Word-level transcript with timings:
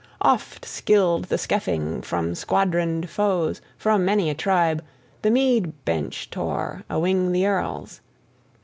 Oft 0.23 0.65
Scyld 0.65 1.25
the 1.27 1.35
Scefing 1.37 2.03
from 2.03 2.33
squadroned 2.33 3.07
foes, 3.07 3.61
from 3.77 4.03
many 4.03 4.31
a 4.31 4.33
tribe, 4.33 4.83
the 5.21 5.29
mead 5.29 5.73
bench 5.85 6.31
tore, 6.31 6.83
awing 6.89 7.31
the 7.33 7.45
earls. 7.45 8.01